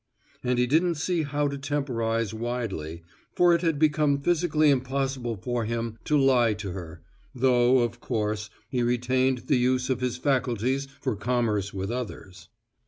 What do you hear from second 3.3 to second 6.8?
for it had become physically impossible for him to lie to